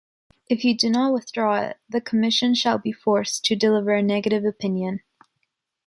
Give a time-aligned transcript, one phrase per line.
[0.49, 4.45] If you do not withdraw it, the Commission shall be forced to deliver a negative
[4.45, 5.01] opinion.